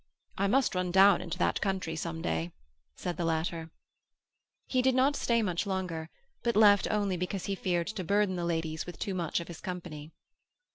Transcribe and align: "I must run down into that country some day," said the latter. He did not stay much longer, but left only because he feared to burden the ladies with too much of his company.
"I 0.35 0.47
must 0.47 0.73
run 0.73 0.89
down 0.89 1.21
into 1.21 1.37
that 1.37 1.61
country 1.61 1.95
some 1.95 2.23
day," 2.23 2.51
said 2.95 3.17
the 3.17 3.23
latter. 3.23 3.69
He 4.65 4.81
did 4.81 4.95
not 4.95 5.15
stay 5.15 5.43
much 5.43 5.67
longer, 5.67 6.09
but 6.41 6.55
left 6.55 6.89
only 6.89 7.17
because 7.17 7.45
he 7.45 7.53
feared 7.53 7.85
to 7.85 8.03
burden 8.03 8.35
the 8.35 8.43
ladies 8.43 8.87
with 8.87 8.97
too 8.97 9.13
much 9.13 9.39
of 9.39 9.47
his 9.47 9.61
company. 9.61 10.11